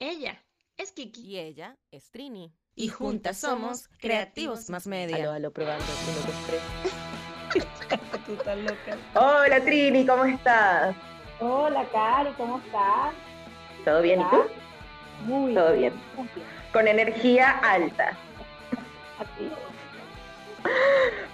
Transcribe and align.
Ella 0.00 0.42
es 0.78 0.92
Kiki. 0.92 1.20
Y 1.20 1.38
ella 1.38 1.76
es 1.90 2.10
Trini. 2.10 2.54
Y 2.74 2.88
juntas 2.88 3.36
somos 3.36 3.86
Creativos 3.98 4.70
Más 4.70 4.86
Media. 4.86 5.16
Aló, 5.16 5.32
aló, 5.32 5.52
probando. 5.52 5.84
uno, 6.08 6.20
dos. 7.52 7.66
Tú 8.26 8.32
estás 8.32 8.58
loca. 8.58 8.96
Hola 9.14 9.60
Trini, 9.60 10.06
¿cómo 10.06 10.24
estás? 10.24 10.96
Hola, 11.40 11.86
Cari, 11.92 12.32
¿cómo 12.38 12.58
estás? 12.64 13.12
¿Todo 13.84 14.00
bien? 14.00 14.20
¿Y 14.20 14.24
tú? 14.24 14.42
Muy 15.26 15.54
Todo 15.54 15.72
bien. 15.74 15.92
Con 16.72 16.88
energía 16.88 17.50
alta. 17.58 18.16
Así. 19.18 19.50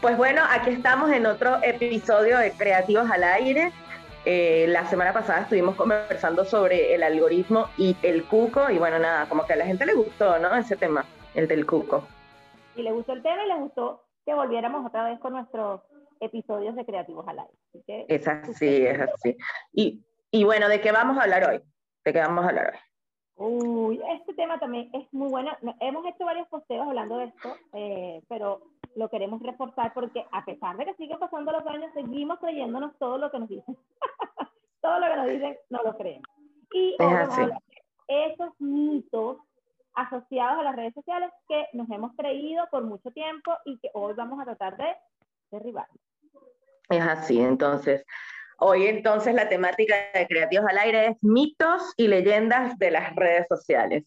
Pues 0.00 0.16
bueno, 0.16 0.42
aquí 0.50 0.70
estamos 0.70 1.12
en 1.12 1.26
otro 1.26 1.62
episodio 1.62 2.38
de 2.38 2.50
Creativos 2.50 3.08
al 3.08 3.22
Aire. 3.22 3.72
Eh, 4.28 4.66
la 4.68 4.84
semana 4.86 5.12
pasada 5.12 5.42
estuvimos 5.42 5.76
conversando 5.76 6.44
sobre 6.44 6.92
el 6.94 7.04
algoritmo 7.04 7.66
y 7.78 7.96
el 8.02 8.24
cuco 8.24 8.68
y 8.70 8.76
bueno, 8.78 8.98
nada, 8.98 9.28
como 9.28 9.46
que 9.46 9.52
a 9.52 9.56
la 9.56 9.64
gente 9.66 9.86
le 9.86 9.94
gustó, 9.94 10.36
¿no? 10.40 10.52
Ese 10.56 10.74
tema, 10.76 11.04
el 11.34 11.46
del 11.46 11.64
cuco. 11.64 12.04
Y 12.74 12.82
le 12.82 12.90
gustó 12.90 13.12
el 13.12 13.22
tema 13.22 13.44
y 13.44 13.48
le 13.48 13.54
gustó 13.54 14.02
que 14.24 14.34
volviéramos 14.34 14.84
otra 14.84 15.04
vez 15.04 15.20
con 15.20 15.32
nuestros 15.34 15.80
episodios 16.18 16.74
de 16.74 16.84
Creativos 16.84 17.26
al 17.28 17.38
Aire. 17.38 17.52
Que, 17.86 18.06
Es 18.08 18.26
así, 18.26 18.84
es 18.84 19.00
así. 19.00 19.36
Y, 19.72 20.02
y 20.32 20.42
bueno, 20.42 20.68
¿de 20.68 20.80
qué 20.80 20.90
vamos 20.90 21.16
a 21.18 21.22
hablar 21.22 21.48
hoy? 21.48 21.62
¿De 22.04 22.12
qué 22.12 22.18
vamos 22.18 22.44
a 22.44 22.48
hablar 22.48 22.72
hoy? 22.72 22.78
Uy, 23.38 24.00
este 24.18 24.32
tema 24.34 24.58
también 24.58 24.90
es 24.94 25.06
muy 25.12 25.28
bueno. 25.28 25.52
No- 25.60 25.76
Hemos 25.80 26.04
hecho 26.06 26.24
varios 26.24 26.48
posteos 26.48 26.88
hablando 26.88 27.18
de 27.18 27.26
esto, 27.26 27.54
eh, 27.74 28.22
pero 28.28 28.62
lo 28.96 29.08
queremos 29.08 29.40
reforzar 29.42 29.92
porque 29.94 30.26
a 30.32 30.44
pesar 30.44 30.76
de 30.76 30.86
que 30.86 30.94
siguen 30.94 31.18
pasando 31.18 31.52
los 31.52 31.66
años, 31.66 31.92
seguimos 31.94 32.38
creyéndonos 32.40 32.98
todo 32.98 33.18
lo 33.18 33.30
que 33.30 33.38
nos 33.38 33.48
dicen. 33.48 33.76
todo 34.80 34.98
lo 34.98 35.06
que 35.06 35.16
nos 35.16 35.26
dicen, 35.28 35.56
no 35.70 35.82
lo 35.82 35.96
creemos. 35.96 36.28
Y 36.72 36.96
esos 38.08 38.50
mitos 38.58 39.38
asociados 39.94 40.60
a 40.60 40.62
las 40.62 40.76
redes 40.76 40.94
sociales 40.94 41.30
que 41.48 41.66
nos 41.72 41.88
hemos 41.90 42.14
creído 42.16 42.66
por 42.70 42.84
mucho 42.84 43.10
tiempo 43.10 43.52
y 43.64 43.78
que 43.78 43.90
hoy 43.94 44.14
vamos 44.14 44.40
a 44.40 44.44
tratar 44.44 44.76
de 44.76 44.94
derribar. 45.50 45.88
Es 46.88 47.02
así, 47.02 47.40
entonces. 47.40 48.04
Hoy 48.58 48.86
entonces 48.86 49.34
la 49.34 49.50
temática 49.50 49.94
de 50.14 50.26
Creativos 50.26 50.66
al 50.68 50.78
Aire 50.78 51.08
es 51.08 51.16
mitos 51.20 51.92
y 51.98 52.08
leyendas 52.08 52.78
de 52.78 52.90
las 52.90 53.14
redes 53.14 53.46
sociales. 53.48 54.04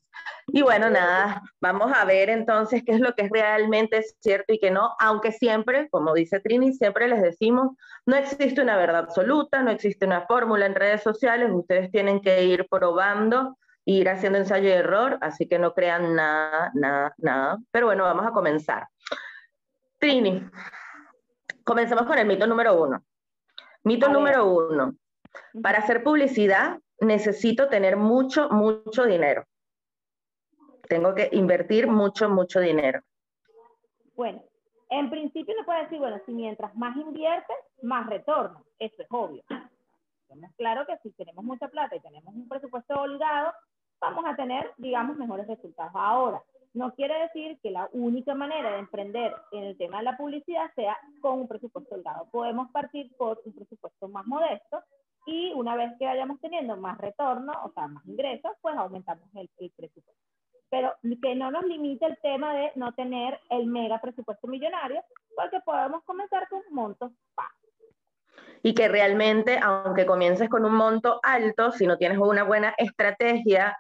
Y 0.48 0.64
bueno, 0.64 0.90
nada, 0.90 1.44
vamos 1.62 1.92
a 1.96 2.04
ver 2.06 2.32
entonces 2.32 2.82
qué 2.84 2.94
es 2.94 3.00
lo 3.00 3.14
que 3.14 3.24
es 3.24 3.30
realmente 3.30 4.04
cierto 4.20 4.52
y 4.52 4.60
qué 4.60 4.72
no, 4.72 4.96
aunque 5.00 5.32
siempre, 5.32 5.88
como 5.90 6.16
dice 6.16 6.40
Trini, 6.40 6.74
siempre 6.74 7.08
les 7.08 7.22
decimos, 7.22 7.78
no 8.08 8.16
existe 8.16 8.62
una 8.62 8.76
verdad 8.76 9.02
absoluta, 9.02 9.62
no 9.62 9.70
existe 9.70 10.08
una 10.08 10.26
fórmula 10.26 10.66
en 10.66 10.74
redes 10.74 11.04
sociales, 11.04 11.52
ustedes 11.54 11.92
tienen 11.92 12.20
que 12.20 12.44
ir 12.44 12.68
probando, 12.68 13.56
ir 13.86 14.10
haciendo 14.10 14.40
ensayo 14.40 14.68
y 14.68 14.72
error, 14.72 15.20
así 15.22 15.48
que 15.48 15.60
no 15.60 15.76
crean 15.76 16.16
nada, 16.16 16.72
nada, 16.74 17.14
nada. 17.18 17.60
Pero 17.70 17.86
bueno, 17.86 18.04
vamos 18.04 18.26
a 18.26 18.32
comenzar. 18.32 18.88
Trini, 20.00 20.44
comencemos 21.64 22.06
con 22.08 22.18
el 22.18 22.26
mito 22.26 22.48
número 22.48 22.82
uno. 22.82 23.04
Mito 23.84 24.06
A 24.06 24.10
ver. 24.10 24.18
número 24.18 24.46
uno. 24.46 24.96
Para 25.62 25.80
hacer 25.80 26.04
publicidad 26.04 26.80
necesito 27.00 27.70
tener 27.70 27.98
mucho, 27.98 28.50
mucho 28.50 29.06
dinero. 29.06 29.46
Tengo 30.88 31.14
que 31.14 31.30
invertir 31.34 31.88
mucho, 31.88 32.30
mucho 32.30 32.60
dinero. 32.60 33.02
Bueno, 34.16 34.44
en 34.90 35.10
principio 35.10 35.54
uno 35.56 35.66
puede 35.66 35.84
decir, 35.84 36.00
bueno, 36.00 36.20
si 36.26 36.32
mientras 36.32 36.76
más 36.76 36.96
inviertes, 36.98 37.56
más 37.82 38.08
retorno. 38.08 38.66
Eso 38.80 39.02
es 39.02 39.08
obvio. 39.12 39.44
Tenemos 40.28 40.56
claro 40.58 40.86
que 40.86 40.98
si 41.04 41.12
tenemos 41.12 41.44
mucha 41.44 41.68
plata 41.68 41.96
y 41.96 42.00
tenemos 42.00 42.34
un 42.34 42.48
presupuesto 42.50 43.00
holgado, 43.00 43.54
vamos 44.02 44.26
a 44.28 44.36
tener, 44.36 44.72
digamos, 44.78 45.18
mejores 45.18 45.48
resultados. 45.48 45.92
Ahora, 45.96 46.44
no 46.74 46.94
quiere 46.94 47.20
decir 47.20 47.60
que 47.62 47.72
la 47.72 47.90
única 47.92 48.36
manera 48.36 48.72
de 48.72 48.80
emprender 48.80 49.36
en 49.52 49.64
el 49.64 49.78
tema 49.78 49.98
de 49.98 50.04
la 50.04 50.18
publicidad 50.18 50.72
sea 50.76 50.98
con 51.22 51.40
un 51.40 51.48
presupuesto 51.48 51.96
holgado. 51.96 52.28
Podemos 52.32 52.70
partir 52.72 53.12
por 53.18 53.42
un 53.46 53.54
presupuesto 53.54 54.08
más 54.08 54.26
modesto 54.28 54.84
y 55.26 55.52
una 55.54 55.76
vez 55.76 55.92
que 55.98 56.06
vayamos 56.06 56.40
teniendo 56.40 56.78
más 56.78 56.98
retorno, 56.98 57.54
o 57.64 57.72
sea, 57.72 57.88
más 57.88 58.06
ingresos, 58.06 58.52
pues 58.62 58.76
aumentamos 58.78 59.28
el, 59.36 59.50
el 59.60 59.72
presupuesto 59.72 60.20
pero 60.70 60.94
que 61.22 61.36
no 61.36 61.52
nos 61.52 61.64
limite 61.66 62.06
el 62.06 62.18
tema 62.22 62.54
de 62.54 62.72
no 62.76 62.94
tener 62.94 63.40
el 63.50 63.66
mega 63.66 64.00
presupuesto 64.00 64.48
millonario, 64.48 65.04
porque 65.36 65.60
podemos 65.66 66.04
comenzar 66.04 66.48
con 66.48 66.62
montos 66.72 67.12
bajos. 67.36 67.56
Y 68.62 68.74
que 68.74 68.88
realmente, 68.88 69.60
aunque 69.62 70.06
comiences 70.06 70.50
con 70.50 70.66
un 70.66 70.74
monto 70.76 71.20
alto, 71.24 71.72
si 71.72 71.88
no 71.88 71.98
tienes 71.98 72.18
una 72.18 72.44
buena 72.44 72.74
estrategia, 72.78 73.78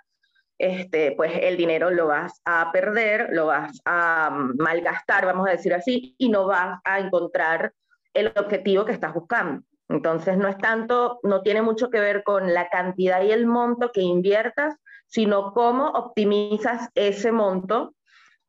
este, 0.60 1.14
pues 1.14 1.32
el 1.42 1.56
dinero 1.56 1.90
lo 1.90 2.08
vas 2.08 2.42
a 2.46 2.70
perder, 2.72 3.30
lo 3.32 3.48
vas 3.48 3.82
a 3.86 4.30
mm, 4.30 4.58
malgastar, 4.58 5.26
vamos 5.26 5.48
a 5.48 5.52
decir 5.52 5.74
así, 5.74 6.16
y 6.18 6.30
no 6.30 6.46
vas 6.48 6.80
a 6.84 7.00
encontrar 7.00 7.74
el 8.14 8.28
objetivo 8.36 8.86
que 8.86 8.92
estás 8.92 9.14
buscando. 9.14 9.64
Entonces, 9.88 10.38
no 10.38 10.48
es 10.48 10.58
tanto, 10.58 11.20
no 11.24 11.42
tiene 11.42 11.62
mucho 11.62 11.90
que 11.90 12.00
ver 12.00 12.24
con 12.24 12.54
la 12.54 12.70
cantidad 12.70 13.24
y 13.24 13.32
el 13.32 13.48
monto 13.48 13.92
que 13.92 14.02
inviertas, 14.02 14.76
sino 15.08 15.54
cómo 15.54 15.88
optimizas 15.90 16.90
ese 16.94 17.32
monto, 17.32 17.96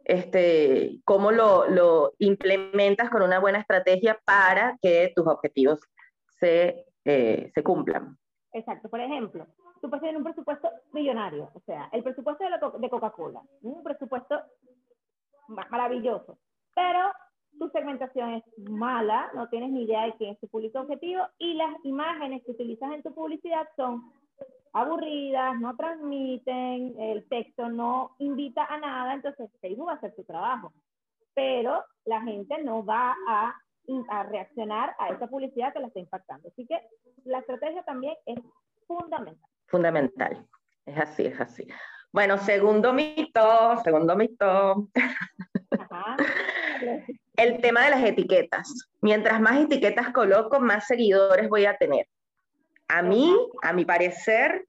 este, 0.04 0.98
cómo 1.04 1.30
lo, 1.30 1.68
lo 1.68 2.12
implementas 2.18 3.08
con 3.08 3.22
una 3.22 3.38
buena 3.38 3.60
estrategia 3.60 4.20
para 4.24 4.76
que 4.82 5.12
tus 5.14 5.26
objetivos 5.26 5.80
se, 6.40 6.84
eh, 7.04 7.50
se 7.54 7.62
cumplan. 7.62 8.18
Exacto. 8.52 8.90
Por 8.90 9.00
ejemplo, 9.00 9.46
tú 9.80 9.88
puedes 9.88 10.00
tener 10.02 10.16
un 10.16 10.24
presupuesto 10.24 10.68
millonario, 10.92 11.50
o 11.54 11.60
sea, 11.60 11.88
el 11.92 12.02
presupuesto 12.02 12.44
de, 12.44 12.50
la 12.50 12.60
co- 12.60 12.78
de 12.78 12.90
Coca-Cola, 12.90 13.40
un 13.62 13.82
presupuesto 13.82 14.40
ma- 15.48 15.66
maravilloso, 15.70 16.38
pero 16.74 17.10
tu 17.58 17.68
segmentación 17.70 18.34
es 18.34 18.44
mala, 18.68 19.30
no 19.34 19.48
tienes 19.48 19.70
ni 19.70 19.82
idea 19.84 20.04
de 20.06 20.14
quién 20.14 20.32
es 20.34 20.40
tu 20.40 20.48
público 20.48 20.80
objetivo 20.80 21.22
y 21.38 21.54
las 21.54 21.74
imágenes 21.84 22.42
que 22.44 22.52
utilizas 22.52 22.92
en 22.92 23.02
tu 23.02 23.12
publicidad 23.14 23.66
son 23.76 24.12
aburridas, 24.72 25.58
no 25.60 25.74
transmiten, 25.76 26.94
el 27.00 27.26
texto 27.28 27.68
no 27.68 28.14
invita 28.18 28.64
a 28.66 28.78
nada, 28.78 29.14
entonces 29.14 29.50
Facebook 29.60 29.88
va 29.88 29.92
a 29.92 29.96
hacer 29.96 30.14
su 30.14 30.24
trabajo. 30.24 30.72
Pero 31.34 31.84
la 32.04 32.20
gente 32.22 32.62
no 32.62 32.84
va 32.84 33.16
a, 33.28 33.54
a 34.10 34.22
reaccionar 34.24 34.94
a 34.98 35.08
esa 35.10 35.26
publicidad 35.26 35.72
que 35.72 35.80
la 35.80 35.88
está 35.88 35.98
impactando. 35.98 36.48
Así 36.48 36.66
que 36.66 36.80
la 37.24 37.38
estrategia 37.40 37.82
también 37.82 38.14
es 38.26 38.38
fundamental. 38.86 39.50
Fundamental. 39.70 40.46
Es 40.84 40.98
así, 40.98 41.26
es 41.26 41.40
así. 41.40 41.66
Bueno, 42.12 42.38
segundo 42.38 42.92
mito, 42.92 43.80
segundo 43.84 44.16
mito, 44.16 44.88
Ajá. 45.78 46.16
el 47.36 47.60
tema 47.60 47.84
de 47.84 47.90
las 47.90 48.02
etiquetas. 48.02 48.88
Mientras 49.00 49.40
más 49.40 49.60
etiquetas 49.60 50.10
coloco, 50.10 50.58
más 50.58 50.88
seguidores 50.88 51.48
voy 51.48 51.66
a 51.66 51.76
tener. 51.76 52.08
A 52.88 53.02
mí, 53.02 53.36
a 53.62 53.72
mi 53.72 53.84
parecer, 53.84 54.66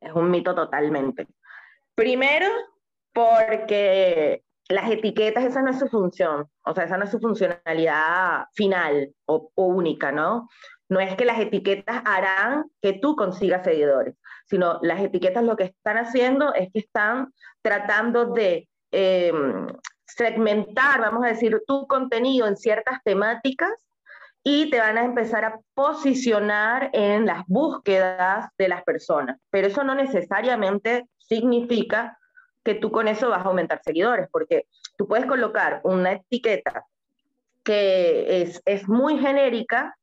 es 0.00 0.12
un 0.12 0.30
mito 0.30 0.54
totalmente. 0.54 1.26
Primero, 1.94 2.46
porque 3.14 4.44
las 4.68 4.90
etiquetas, 4.90 5.44
esa 5.44 5.62
no 5.62 5.70
es 5.70 5.78
su 5.78 5.88
función, 5.88 6.46
o 6.64 6.74
sea, 6.74 6.84
esa 6.84 6.98
no 6.98 7.04
es 7.04 7.10
su 7.10 7.20
funcionalidad 7.20 8.44
final 8.54 9.14
o, 9.24 9.50
o 9.54 9.64
única, 9.66 10.12
¿no? 10.12 10.48
No 10.88 11.00
es 11.00 11.16
que 11.16 11.24
las 11.24 11.38
etiquetas 11.40 12.02
harán 12.04 12.64
que 12.80 12.94
tú 12.94 13.16
consigas 13.16 13.64
seguidores, 13.64 14.14
sino 14.46 14.78
las 14.82 15.00
etiquetas 15.00 15.44
lo 15.44 15.56
que 15.56 15.64
están 15.64 15.96
haciendo 15.96 16.52
es 16.54 16.70
que 16.72 16.80
están 16.80 17.32
tratando 17.62 18.26
de 18.26 18.68
eh, 18.90 19.32
segmentar, 20.04 21.00
vamos 21.00 21.24
a 21.24 21.28
decir, 21.28 21.60
tu 21.66 21.86
contenido 21.86 22.46
en 22.46 22.56
ciertas 22.56 23.02
temáticas 23.04 23.72
y 24.44 24.70
te 24.70 24.80
van 24.80 24.98
a 24.98 25.04
empezar 25.04 25.44
a 25.44 25.58
posicionar 25.74 26.90
en 26.92 27.26
las 27.26 27.44
búsquedas 27.46 28.48
de 28.58 28.68
las 28.68 28.82
personas. 28.82 29.38
Pero 29.50 29.68
eso 29.68 29.84
no 29.84 29.94
necesariamente 29.94 31.08
significa 31.18 32.18
que 32.64 32.74
tú 32.74 32.90
con 32.90 33.08
eso 33.08 33.30
vas 33.30 33.44
a 33.44 33.48
aumentar 33.48 33.80
seguidores, 33.82 34.28
porque 34.30 34.66
tú 34.96 35.06
puedes 35.06 35.26
colocar 35.26 35.80
una 35.84 36.12
etiqueta 36.12 36.84
que 37.64 38.42
es, 38.42 38.60
es 38.64 38.88
muy 38.88 39.18
genérica 39.18 39.96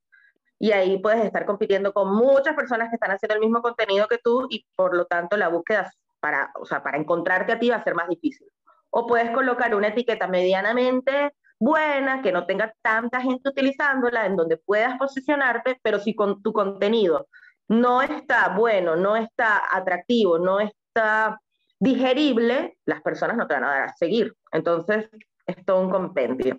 y 0.60 0.74
ahí 0.74 1.00
puedes 1.00 1.24
estar 1.24 1.46
compitiendo 1.46 1.94
con 1.94 2.14
muchas 2.14 2.54
personas 2.54 2.90
que 2.90 2.96
están 2.96 3.12
haciendo 3.12 3.36
el 3.36 3.42
mismo 3.42 3.62
contenido 3.62 4.08
que 4.08 4.18
tú 4.18 4.46
y 4.50 4.66
por 4.76 4.96
lo 4.96 5.06
tanto 5.06 5.38
la 5.38 5.48
búsqueda 5.48 5.92
para, 6.20 6.52
o 6.60 6.66
sea, 6.66 6.84
para 6.84 6.98
encontrarte 6.98 7.54
a 7.54 7.60
ti 7.60 7.70
va 7.70 7.78
a 7.78 7.84
ser 7.84 7.96
más 7.96 8.10
difícil. 8.10 8.48
O 8.90 9.08
puedes 9.08 9.32
colocar 9.32 9.74
una 9.74 9.88
etiqueta 9.88 10.28
medianamente 10.28 11.34
buena, 11.60 12.22
que 12.22 12.32
no 12.32 12.46
tenga 12.46 12.74
tanta 12.82 13.22
gente 13.22 13.50
utilizándola, 13.50 14.26
en 14.26 14.36
donde 14.36 14.58
puedas 14.58 14.98
posicionarte, 14.98 15.80
pero 15.82 16.00
si 16.00 16.16
con 16.16 16.42
tu 16.42 16.52
contenido 16.54 17.28
no 17.68 18.02
está 18.02 18.50
bueno, 18.50 18.96
no 18.96 19.16
está 19.16 19.62
atractivo, 19.72 20.40
no 20.40 20.60
está 20.60 21.40
digerible, 21.80 22.78
las 22.86 23.02
personas 23.02 23.38
no 23.38 23.48
te 23.48 23.54
van 23.54 23.64
a 23.64 23.70
dar 23.70 23.84
a 23.84 23.94
seguir. 23.94 24.34
Entonces, 24.52 25.10
es 25.46 25.66
todo 25.66 25.82
un 25.82 25.90
compendio. 25.90 26.58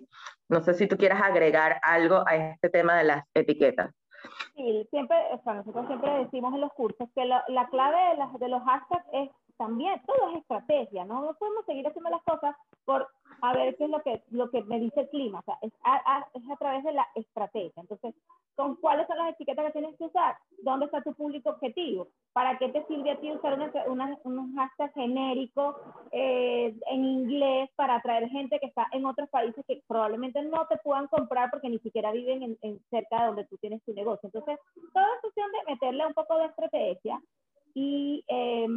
No 0.51 0.59
sé 0.59 0.73
si 0.73 0.85
tú 0.85 0.97
quieras 0.97 1.21
agregar 1.21 1.79
algo 1.81 2.23
a 2.27 2.35
este 2.35 2.69
tema 2.69 2.97
de 2.97 3.05
las 3.05 3.25
etiquetas. 3.33 3.89
Sí, 4.53 4.85
siempre, 4.89 5.17
o 5.31 5.41
sea, 5.43 5.53
nosotros 5.53 5.87
siempre 5.87 6.11
decimos 6.25 6.53
en 6.53 6.59
los 6.59 6.73
cursos 6.73 7.07
que 7.15 7.23
la, 7.23 7.41
la 7.47 7.69
clave 7.69 7.97
de, 8.09 8.17
las, 8.17 8.33
de 8.37 8.49
los 8.49 8.61
hashtags 8.61 9.05
es 9.13 9.29
también, 9.57 10.01
todo 10.05 10.31
es 10.31 10.41
estrategia, 10.41 11.05
¿no? 11.05 11.21
No 11.21 11.33
podemos 11.35 11.65
seguir 11.65 11.87
haciendo 11.87 12.09
las 12.09 12.21
cosas 12.23 12.53
por 12.83 13.07
a 13.41 13.53
ver 13.53 13.75
qué 13.75 13.85
es 13.85 13.89
lo 13.89 14.01
que, 14.01 14.21
lo 14.29 14.49
que 14.49 14.63
me 14.63 14.79
dice 14.79 15.01
el 15.01 15.09
clima, 15.09 15.39
o 15.39 15.43
sea, 15.43 15.57
es 15.61 15.73
a, 15.83 16.27
es 16.33 16.43
a 16.49 16.55
través 16.57 16.83
de 16.83 16.93
la 16.93 17.07
estrategia. 17.15 17.73
Entonces, 17.81 18.13
¿con 18.55 18.75
cuáles 18.75 19.07
son 19.07 19.17
las 19.17 19.33
etiquetas 19.33 19.65
que 19.65 19.71
tienes 19.71 19.97
que 19.97 20.05
usar? 20.05 20.37
¿Dónde 20.63 20.85
está 20.85 21.01
tu 21.01 21.13
público 21.13 21.49
objetivo? 21.49 22.07
¿Para 22.33 22.57
qué 22.57 22.69
te 22.69 22.85
sirve 22.85 23.11
a 23.11 23.19
ti 23.19 23.31
usar 23.31 23.55
una, 23.55 23.71
una, 23.87 24.17
un 24.23 24.55
hashtag 24.55 24.93
genérico 24.93 25.75
eh, 26.11 26.75
en 26.87 27.03
inglés 27.03 27.69
para 27.75 27.95
atraer 27.95 28.29
gente 28.29 28.59
que 28.59 28.67
está 28.67 28.87
en 28.91 29.05
otros 29.05 29.29
países 29.29 29.65
que 29.65 29.81
probablemente 29.87 30.41
no 30.43 30.67
te 30.67 30.77
puedan 30.77 31.07
comprar 31.07 31.49
porque 31.49 31.69
ni 31.69 31.79
siquiera 31.79 32.11
viven 32.11 32.43
en, 32.43 32.57
en 32.61 32.79
cerca 32.89 33.21
de 33.21 33.25
donde 33.27 33.45
tú 33.45 33.57
tienes 33.57 33.83
tu 33.83 33.93
negocio? 33.93 34.27
Entonces, 34.27 34.59
toda 34.93 35.07
es 35.15 35.21
cuestión 35.21 35.47
de 35.51 35.71
meterle 35.73 36.05
un 36.05 36.13
poco 36.13 36.37
de 36.37 36.45
estrategia 36.45 37.19
y 37.73 38.23
eh, 38.27 38.67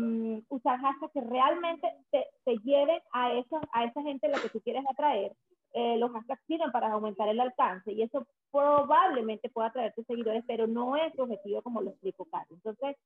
usar 0.49 0.79
hashtags 0.81 1.13
que 1.13 1.21
realmente 1.21 1.89
te, 2.11 2.27
te, 2.45 2.57
lleven 2.59 3.01
a, 3.13 3.33
eso, 3.33 3.61
a 3.73 3.85
esa 3.85 4.03
gente 4.03 4.27
a 4.27 4.31
la 4.31 4.41
que 4.41 4.49
tú 4.49 4.61
quieres 4.61 4.85
atraer. 4.89 5.33
Eh, 5.73 5.97
los 5.99 6.13
hashtags 6.13 6.43
sirven 6.47 6.71
para 6.71 6.93
aumentar 6.93 7.29
el 7.29 7.41
alcance 7.41 7.93
y 7.93 8.03
eso 8.03 8.27
probablemente 8.53 9.49
pueda 9.49 9.69
atraerte 9.69 10.05
seguidores, 10.05 10.45
pero 10.47 10.67
no 10.67 10.97
es 10.97 11.19
objetivo 11.19 11.63
como 11.63 11.83
lo 11.83 11.91
explico 11.91 12.27
Carlos. 12.27 12.61
Entonces, 12.65 12.97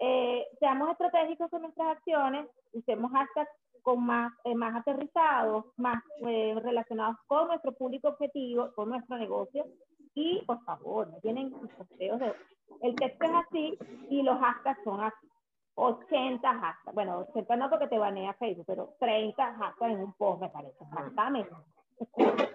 eh, 0.00 0.46
seamos 0.58 0.90
estratégicos 0.90 1.50
con 1.50 1.62
nuestras 1.62 1.96
acciones, 1.96 2.46
usemos 2.72 3.10
hashtags 3.12 3.50
con 3.82 4.04
más, 4.04 4.32
eh, 4.44 4.54
más 4.54 4.74
aterrizados, 4.74 5.66
más 5.76 6.02
eh, 6.26 6.54
relacionados 6.62 7.16
con 7.26 7.48
nuestro 7.48 7.72
público 7.72 8.08
objetivo, 8.08 8.72
con 8.74 8.90
nuestro 8.90 9.18
negocio. 9.18 9.66
Y 10.14 10.44
por 10.44 10.62
favor, 10.64 11.08
no 11.08 11.18
tienen 11.20 11.50
posteos 11.50 12.20
de... 12.20 12.34
El 12.82 12.94
texto 12.96 13.24
es 13.24 13.30
así 13.32 13.78
y 14.10 14.22
los 14.22 14.38
hashtags 14.38 14.82
son 14.84 15.00
así. 15.00 15.28
80 15.74 16.46
hashtags. 16.46 16.94
Bueno, 16.94 17.26
80 17.30 17.56
no 17.56 17.70
porque 17.70 17.88
te 17.88 17.98
banea 17.98 18.34
Facebook, 18.34 18.66
pero 18.66 18.94
30 19.00 19.54
hashtags 19.54 19.92
en 19.92 20.00
un 20.00 20.12
post 20.14 20.40
me 20.40 20.48
parece. 20.48 20.76
Exactamente. 20.84 21.50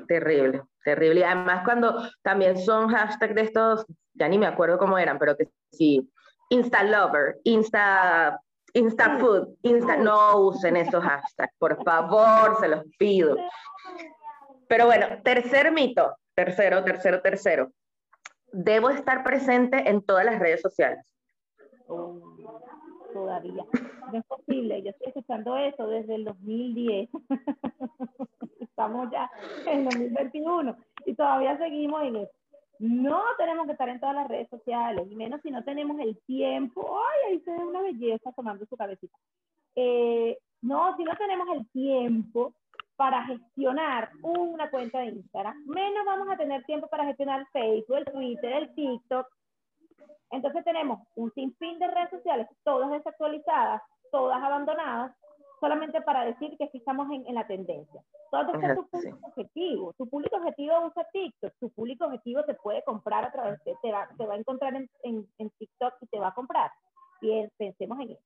Terrible, 0.07 0.63
terrible. 0.83 1.21
Y 1.21 1.23
además 1.23 1.63
cuando 1.63 2.01
también 2.21 2.57
son 2.57 2.89
hashtags 2.89 3.35
de 3.35 3.41
estos, 3.41 3.85
ya 4.13 4.27
ni 4.27 4.37
me 4.37 4.47
acuerdo 4.47 4.77
cómo 4.77 4.97
eran, 4.97 5.17
pero 5.17 5.35
que 5.35 5.49
sí, 5.71 6.09
Insta 6.49 6.83
Lover, 6.83 7.39
Insta, 7.43 8.39
Insta 8.73 9.17
Food, 9.17 9.57
Insta, 9.63 9.97
no 9.97 10.37
usen 10.37 10.77
esos 10.77 11.03
hashtags, 11.03 11.53
por 11.57 11.83
favor, 11.83 12.57
se 12.59 12.67
los 12.67 12.83
pido. 12.97 13.35
Pero 14.67 14.85
bueno, 14.85 15.07
tercer 15.23 15.71
mito, 15.71 16.17
tercero, 16.35 16.83
tercero, 16.83 17.21
tercero. 17.21 17.71
Debo 18.51 18.89
estar 18.89 19.23
presente 19.23 19.89
en 19.89 20.01
todas 20.01 20.25
las 20.25 20.39
redes 20.39 20.61
sociales. 20.61 21.05
Todavía. 23.13 23.65
No 24.11 24.19
es 24.19 24.25
posible, 24.25 24.81
yo 24.83 24.89
estoy 24.91 25.07
escuchando 25.07 25.57
eso 25.57 25.87
desde 25.87 26.15
el 26.15 26.25
2010. 26.25 27.09
Estamos 28.59 29.09
ya 29.11 29.29
en 29.65 29.85
2021 29.85 30.77
y 31.05 31.13
todavía 31.15 31.57
seguimos 31.57 32.03
en 32.03 32.15
eso. 32.17 32.31
No 32.79 33.23
tenemos 33.37 33.65
que 33.65 33.71
estar 33.71 33.89
en 33.89 33.99
todas 33.99 34.15
las 34.15 34.27
redes 34.27 34.49
sociales, 34.49 35.07
menos 35.07 35.41
si 35.41 35.49
no 35.49 35.63
tenemos 35.63 35.99
el 35.99 36.17
tiempo. 36.25 36.99
Ay, 36.99 37.33
ahí 37.33 37.39
se 37.39 37.51
ve 37.51 37.57
una 37.57 37.81
belleza 37.81 38.31
tomando 38.33 38.65
su 38.65 38.77
cabecita. 38.77 39.17
Eh, 39.75 40.37
no, 40.61 40.95
si 40.95 41.03
no 41.03 41.15
tenemos 41.15 41.47
el 41.55 41.67
tiempo 41.69 42.53
para 42.95 43.23
gestionar 43.25 44.09
una 44.21 44.69
cuenta 44.69 44.99
de 44.99 45.07
Instagram, 45.07 45.55
menos 45.65 46.05
vamos 46.05 46.29
a 46.29 46.37
tener 46.37 46.63
tiempo 46.65 46.87
para 46.87 47.05
gestionar 47.05 47.47
Facebook, 47.51 48.11
Twitter, 48.11 48.53
el 48.53 48.75
TikTok, 48.75 49.27
entonces 50.31 50.63
tenemos 50.63 50.99
un 51.15 51.31
sinfín 51.33 51.79
de 51.79 51.87
redes 51.87 52.09
sociales, 52.09 52.47
todas 52.63 52.91
desactualizadas, 52.91 53.81
todas 54.11 54.41
abandonadas, 54.41 55.15
solamente 55.59 56.01
para 56.01 56.25
decir 56.25 56.55
que 56.57 56.67
sí 56.69 56.77
estamos 56.77 57.09
en, 57.11 57.25
en 57.27 57.35
la 57.35 57.47
tendencia. 57.47 58.01
Todo 58.29 58.53
es 58.59 58.75
tu 58.75 58.87
público 58.89 59.19
objetivo. 59.23 59.93
Tu 59.97 60.09
público 60.09 60.35
objetivo 60.37 60.85
usa 60.85 61.07
TikTok. 61.11 61.53
Tu 61.59 61.69
público 61.71 62.05
objetivo 62.05 62.43
te 62.43 62.53
puede 62.55 62.83
comprar 62.83 63.23
a 63.25 63.31
través 63.31 63.63
de, 63.63 63.75
te 63.81 63.91
va, 63.91 64.07
te 64.17 64.25
va 64.25 64.33
a 64.33 64.37
encontrar 64.37 64.75
en, 64.75 64.89
en, 65.03 65.27
en 65.37 65.49
TikTok 65.51 65.93
y 66.01 66.07
te 66.07 66.19
va 66.19 66.27
a 66.29 66.33
comprar. 66.33 66.71
Bien, 67.21 67.49
pensemos 67.57 67.99
en 68.01 68.11
eso. 68.11 68.21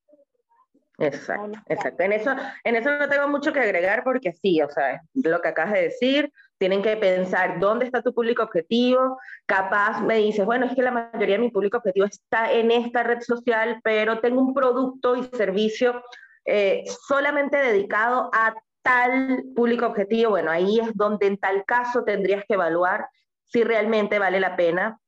Exacto, 0.98 1.60
exacto. 1.68 2.04
En 2.04 2.14
eso, 2.14 2.32
en 2.64 2.76
eso 2.76 2.92
no 2.98 3.08
tengo 3.08 3.28
mucho 3.28 3.54
que 3.54 3.60
agregar 3.60 4.04
porque 4.04 4.34
sí, 4.34 4.62
o 4.62 4.70
sea, 4.70 5.02
lo 5.14 5.42
que 5.42 5.48
acabas 5.48 5.74
de 5.74 5.82
decir, 5.84 6.32
tienen 6.62 6.84
que 6.84 6.96
pensar 6.96 7.60
dónde 7.60 7.86
está 7.86 8.04
tu 8.04 8.14
público 8.14 8.44
objetivo. 8.44 9.18
Capaz 9.48 10.00
me 10.00 10.18
dices, 10.18 10.46
bueno, 10.46 10.68
es 10.68 10.76
que 10.76 10.84
la 10.84 10.92
mayoría 10.92 11.38
de 11.38 11.42
mi 11.42 11.50
público 11.50 11.80
objetivo 11.80 12.06
está 12.06 12.54
en 12.54 12.70
esta 12.70 13.02
red 13.02 13.20
social, 13.22 13.82
pero 13.84 14.20
tengo 14.20 14.42
un 14.42 14.54
producto 14.54 15.16
y 15.16 15.24
servicio 15.36 16.04
eh, 16.46 16.84
solamente 17.08 17.58
dedicado 17.58 18.30
a 18.32 18.54
tal 18.84 19.44
público 19.56 19.88
objetivo. 19.88 20.30
Bueno, 20.30 20.52
ahí 20.52 20.80
es 20.80 20.94
donde 20.94 21.26
en 21.26 21.38
tal 21.40 21.66
caso 21.66 22.04
tendrías 22.04 22.46
que 22.48 22.54
evaluar 22.54 23.08
si 23.46 23.64
realmente 23.64 24.20
vale 24.20 24.40
la 24.40 24.56
pena 24.56 25.00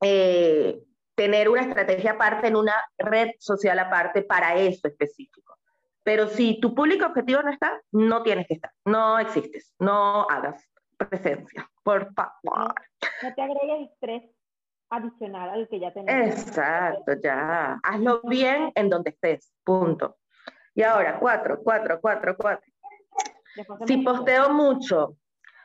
eh, 0.00 0.78
tener 1.16 1.48
una 1.48 1.62
estrategia 1.62 2.12
aparte 2.12 2.46
en 2.46 2.54
una 2.54 2.74
red 2.98 3.30
social 3.40 3.80
aparte 3.80 4.22
para 4.22 4.54
eso 4.54 4.86
específico. 4.86 5.58
Pero 6.04 6.28
si 6.28 6.60
tu 6.60 6.72
público 6.72 7.04
objetivo 7.04 7.42
no 7.42 7.50
está, 7.50 7.82
no 7.90 8.22
tienes 8.22 8.46
que 8.46 8.54
estar, 8.54 8.70
no 8.84 9.18
existes, 9.18 9.74
no 9.80 10.28
hagas 10.30 10.64
presencia, 10.96 11.70
por 11.82 12.12
favor. 12.14 12.74
No, 13.22 13.34
te 13.34 13.42
agregues 13.42 13.90
estrés 13.90 14.22
adicional 14.90 15.50
al 15.50 15.68
que 15.68 15.80
ya 15.80 15.92
tenemos. 15.92 16.38
Exacto, 16.38 17.12
ya. 17.22 17.80
Hazlo 17.82 18.20
bien 18.22 18.72
en 18.74 18.88
donde 18.88 19.10
estés, 19.10 19.52
punto. 19.64 20.16
Y 20.74 20.82
ahora, 20.82 21.18
cuatro, 21.18 21.60
cuatro, 21.62 22.00
cuatro, 22.00 22.36
cuatro. 22.36 22.72
Si 23.86 23.98
posteo 23.98 24.50
mucho 24.50 25.16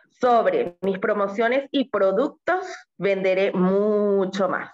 sobre 0.10 0.78
mis 0.82 1.00
promociones 1.00 1.68
y 1.72 1.90
productos, 1.90 2.68
venderé 2.98 3.52
mucho 3.52 4.48
más. 4.50 4.72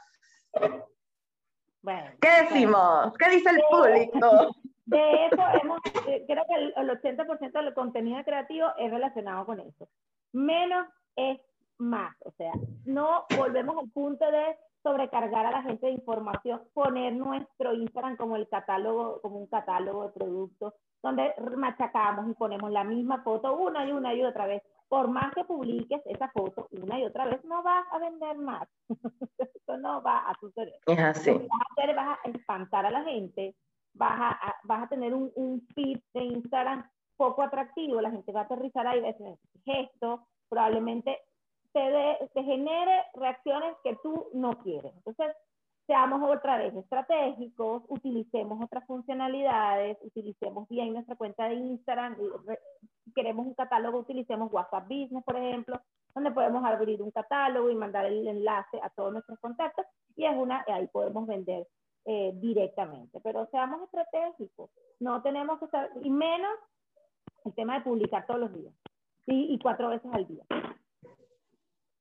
Bueno, 1.82 2.12
¿Qué 2.20 2.30
decimos? 2.44 3.14
¿Qué 3.18 3.30
dice 3.30 3.50
el 3.52 3.62
público? 3.70 4.56
De 4.86 5.26
eso 5.26 5.42
hemos, 5.62 5.80
eh, 6.08 6.26
creo 6.28 6.44
que 6.48 6.80
el 6.80 6.90
80% 6.90 7.52
del 7.52 7.74
contenido 7.74 8.24
creativo 8.24 8.68
es 8.78 8.92
relacionado 8.92 9.46
con 9.46 9.60
eso 9.60 9.88
menos 10.36 10.88
es 11.16 11.40
más. 11.78 12.16
O 12.26 12.32
sea, 12.32 12.52
no 12.86 13.26
volvemos 13.38 13.78
al 13.78 13.90
punto 13.90 14.30
de 14.30 14.58
sobrecargar 14.84 15.48
a 15.48 15.52
la 15.52 15.64
gente 15.64 15.88
de 15.88 15.94
información, 15.94 16.62
poner 16.74 17.14
nuestro 17.14 17.74
Instagram 17.74 18.18
como 18.18 18.36
el 18.36 18.48
catálogo, 18.48 19.20
como 19.22 19.40
un 19.40 19.48
catálogo 19.48 20.04
de 20.04 20.14
productos, 20.14 20.74
donde 21.02 21.34
machacamos 21.58 22.30
y 22.30 22.34
ponemos 22.34 22.72
la 22.72 22.84
misma 22.84 23.24
foto 23.24 23.58
una 23.58 23.88
y 23.88 23.92
una 23.92 24.14
y 24.14 24.24
otra 24.24 24.46
vez. 24.46 24.62
Por 24.88 25.08
más 25.08 25.34
que 25.34 25.44
publiques 25.44 26.02
esa 26.06 26.30
foto 26.30 26.68
una 26.70 27.00
y 27.00 27.06
otra 27.06 27.26
vez, 27.26 27.44
no 27.46 27.64
vas 27.64 27.86
a 27.92 27.98
vender 27.98 28.38
más. 28.38 28.68
Eso 29.40 29.78
no 29.78 30.04
va 30.04 30.20
a 30.30 30.40
suceder. 30.40 30.76
Es 30.86 31.00
así. 31.00 31.32
Lo 31.32 31.40
que 31.40 31.48
vas 31.48 31.62
a 31.62 31.82
hacer, 31.82 31.96
vas 31.96 32.20
a 32.24 32.30
espantar 32.30 32.86
a 32.86 32.92
la 32.92 33.04
gente, 33.04 33.56
vas 33.94 34.20
a, 34.20 34.56
vas 34.66 34.84
a 34.84 34.88
tener 34.88 35.16
un, 35.16 35.32
un 35.36 35.66
feed 35.74 36.00
de 36.14 36.24
Instagram 36.26 36.88
poco 37.18 37.44
atractivo, 37.44 38.02
la 38.02 38.12
gente 38.12 38.32
va 38.32 38.42
a 38.42 38.44
aterrizar 38.44 38.88
ahí, 38.88 39.02
va 39.02 39.10
a 39.10 39.12
decir, 39.12 39.38
gesto, 39.64 40.28
probablemente 40.50 41.20
te, 41.74 41.80
de, 41.80 42.30
te 42.34 42.44
genere 42.44 43.04
reacciones 43.14 43.76
que 43.84 43.98
tú 44.02 44.28
no 44.34 44.58
quieres. 44.60 44.94
Entonces, 44.96 45.36
seamos 45.88 46.22
otra 46.30 46.58
vez 46.58 46.76
estratégicos, 46.76 47.84
utilicemos 47.90 48.64
otras 48.64 48.86
funcionalidades, 48.88 49.98
utilicemos 50.02 50.68
bien 50.68 50.94
nuestra 50.94 51.16
cuenta 51.16 51.48
de 51.48 51.56
Instagram, 51.56 52.18
queremos 53.14 53.46
un 53.46 53.54
catálogo, 53.54 54.00
utilicemos 54.00 54.52
WhatsApp 54.52 54.88
Business, 54.88 55.24
por 55.24 55.38
ejemplo, 55.38 55.80
donde 56.14 56.32
podemos 56.32 56.64
abrir 56.66 57.02
un 57.02 57.12
catálogo 57.12 57.70
y 57.70 57.76
mandar 57.76 58.06
el 58.06 58.28
enlace 58.28 58.80
a 58.82 58.90
todos 58.90 59.14
nuestros 59.14 59.40
contactos 59.40 59.86
y 60.16 60.26
es 60.26 60.36
una, 60.36 60.64
ahí 60.68 60.88
podemos 60.88 61.28
vender 61.28 61.68
eh, 62.06 62.32
directamente. 62.36 63.20
Pero 63.22 63.46
seamos 63.48 63.82
estratégicos, 63.84 64.72
no 65.00 65.22
tenemos 65.22 65.60
que 65.60 65.66
estar, 65.66 65.90
y 66.02 66.10
menos 66.10 66.52
el 67.46 67.54
tema 67.54 67.76
de 67.76 67.82
publicar 67.82 68.26
todos 68.26 68.40
los 68.40 68.54
días 68.54 68.74
y, 69.26 69.54
y 69.54 69.60
cuatro 69.60 69.90
veces 69.90 70.12
al 70.14 70.28
día. 70.28 70.44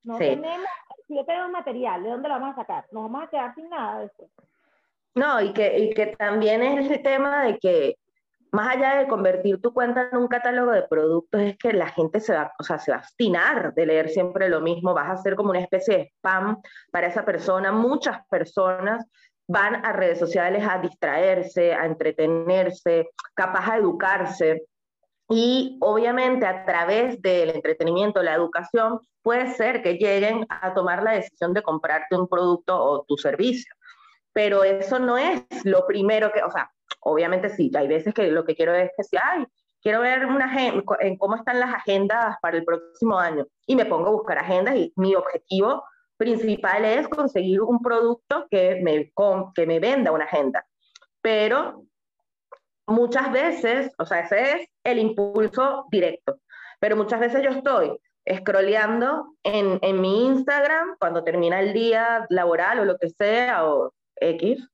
No 0.03 0.19
sí. 0.19 0.25
tenemos, 0.25 0.67
si 1.07 1.17
yo 1.17 1.25
tengo 1.25 1.49
material, 1.49 2.03
¿de 2.03 2.11
dónde 2.11 2.29
lo 2.29 2.35
vamos 2.35 2.53
a 2.53 2.61
sacar? 2.61 2.87
Nos 2.93 3.05
vamos 3.05 3.23
a 3.25 3.31
quedar 3.31 3.55
sin 3.55 3.69
nada 3.71 4.01
de 4.01 4.07
eso. 4.07 4.31
No, 5.15 5.41
y 5.41 5.53
que, 5.53 5.79
y 5.79 5.95
que 5.95 6.09
también 6.09 6.63
es 6.63 6.91
el 6.91 7.03
tema 7.03 7.45
de 7.45 7.59
que 7.59 7.97
más 8.55 8.77
allá 8.77 8.97
de 8.99 9.09
convertir 9.09 9.61
tu 9.61 9.75
cuenta 9.75 10.09
en 10.13 10.17
un 10.17 10.29
catálogo 10.29 10.71
de 10.71 10.83
productos, 10.83 11.41
es 11.41 11.59
que 11.59 11.73
la 11.73 11.89
gente 11.89 12.21
se 12.21 12.35
va, 12.35 12.53
o 12.59 12.63
sea, 12.63 12.79
se 12.79 12.93
va 12.93 12.99
a 12.99 13.01
obstinar 13.01 13.75
de 13.75 13.87
leer 13.87 14.09
siempre 14.09 14.49
lo 14.49 14.61
mismo, 14.61 14.95
vas 14.95 15.11
a 15.11 15.23
ser 15.23 15.35
como 15.35 15.51
una 15.51 15.61
especie 15.61 15.97
de 15.97 16.13
spam 16.19 16.61
para 16.93 17.09
esa 17.09 17.25
persona. 17.25 17.73
Muchas 17.73 18.25
personas 18.29 19.05
van 19.49 19.85
a 19.85 19.93
redes 19.93 20.21
sociales 20.21 20.65
a 20.69 20.79
distraerse, 20.79 21.75
a 21.75 21.85
entretenerse, 21.85 23.11
capaz 23.35 23.73
a 23.73 23.79
educarse. 23.79 24.63
Y 25.29 25.79
obviamente 25.81 26.47
a 26.47 26.65
través 26.65 27.21
del 27.23 27.51
entretenimiento, 27.51 28.23
la 28.23 28.35
educación, 28.35 29.01
puede 29.23 29.55
ser 29.55 29.83
que 29.83 29.95
lleguen 29.95 30.47
a 30.51 30.75
tomar 30.75 31.03
la 31.03 31.13
decisión 31.13 31.55
de 31.55 31.63
comprarte 31.63 32.17
un 32.17 32.29
producto 32.29 32.79
o 32.79 33.05
tu 33.05 33.17
servicio. 33.17 33.75
Pero 34.33 34.65
eso 34.65 34.99
no 34.99 35.17
es 35.17 35.45
lo 35.65 35.87
primero 35.87 36.31
que, 36.33 36.43
o 36.43 36.51
sea, 36.51 36.71
obviamente 37.01 37.49
sí, 37.51 37.71
hay 37.75 37.89
veces 37.89 38.13
que 38.13 38.31
lo 38.31 38.45
que 38.45 38.55
quiero 38.55 38.75
es 38.75 38.91
que 38.97 39.05
si, 39.05 39.17
ay, 39.17 39.47
quiero 39.81 40.01
ver 40.01 40.27
una 40.27 40.53
en 41.01 41.17
cómo 41.17 41.37
están 41.37 41.61
las 41.61 41.73
agendas 41.75 42.37
para 42.43 42.57
el 42.57 42.65
próximo 42.65 43.19
año 43.19 43.47
y 43.67 43.77
me 43.77 43.87
pongo 43.87 44.09
a 44.09 44.13
buscar 44.13 44.39
agendas 44.39 44.77
y 44.77 44.93
mi 44.97 45.15
objetivo 45.15 45.85
principal 46.17 46.85
es 46.85 47.09
conseguir 47.09 47.61
un 47.61 47.81
producto 47.81 48.47
que 48.51 48.81
me, 48.83 49.13
que 49.55 49.67
me 49.67 49.81
venda 49.81 50.13
una 50.13 50.25
agenda. 50.25 50.67
Pero 51.21 51.85
muchas 52.87 53.33
veces, 53.33 53.93
o 53.99 54.05
sea, 54.05 54.21
ese 54.21 54.53
es 54.53 54.69
el 54.85 54.99
impulso 54.99 55.87
directo, 55.91 56.39
pero 56.81 56.97
muchas 56.97 57.21
veces 57.21 57.43
yo 57.43 57.51
estoy 57.51 57.99
scrolleando 58.41 59.37
en, 59.43 59.79
en 59.83 60.01
mi 60.01 60.27
Instagram 60.27 60.97
cuando 60.99 61.25
termina 61.25 61.61
el 61.61 61.73
día 61.73 62.27
laboral 62.31 62.81
o 62.81 62.85
lo 62.85 62.97
que 62.97 63.11
sea, 63.11 63.69
o 63.69 63.93
X, 64.17 64.67